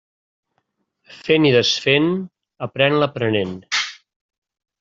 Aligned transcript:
Fent 1.27 1.45
i 1.49 1.51
desfent 1.57 2.09
aprén 2.69 2.99
l'aprenent. 3.05 3.57